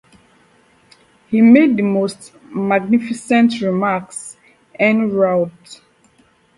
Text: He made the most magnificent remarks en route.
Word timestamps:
He 1.27 1.41
made 1.41 1.77
the 1.77 1.83
most 1.83 2.33
magnificent 2.51 3.61
remarks 3.61 4.35
en 4.79 5.11
route. 5.11 5.81